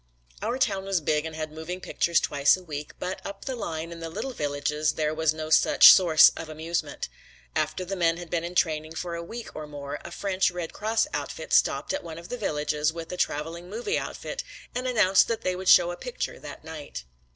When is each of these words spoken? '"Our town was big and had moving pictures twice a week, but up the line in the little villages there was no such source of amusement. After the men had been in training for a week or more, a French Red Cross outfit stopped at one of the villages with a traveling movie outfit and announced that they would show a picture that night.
'"Our 0.41 0.57
town 0.57 0.83
was 0.85 0.99
big 0.99 1.27
and 1.27 1.35
had 1.35 1.51
moving 1.51 1.79
pictures 1.79 2.19
twice 2.19 2.57
a 2.57 2.63
week, 2.63 2.93
but 2.97 3.23
up 3.23 3.45
the 3.45 3.55
line 3.55 3.91
in 3.91 3.99
the 3.99 4.09
little 4.09 4.33
villages 4.33 4.93
there 4.93 5.13
was 5.13 5.31
no 5.31 5.51
such 5.51 5.93
source 5.93 6.29
of 6.35 6.49
amusement. 6.49 7.07
After 7.55 7.85
the 7.85 7.95
men 7.95 8.17
had 8.17 8.31
been 8.31 8.43
in 8.43 8.55
training 8.55 8.95
for 8.95 9.13
a 9.13 9.21
week 9.23 9.55
or 9.55 9.67
more, 9.67 9.99
a 10.03 10.09
French 10.09 10.49
Red 10.49 10.73
Cross 10.73 11.05
outfit 11.13 11.53
stopped 11.53 11.93
at 11.93 12.03
one 12.03 12.17
of 12.17 12.29
the 12.29 12.37
villages 12.39 12.91
with 12.91 13.11
a 13.11 13.15
traveling 13.17 13.69
movie 13.69 13.99
outfit 13.99 14.43
and 14.73 14.87
announced 14.87 15.27
that 15.27 15.41
they 15.41 15.55
would 15.55 15.69
show 15.69 15.91
a 15.91 15.95
picture 15.97 16.39
that 16.39 16.63
night. 16.63 17.03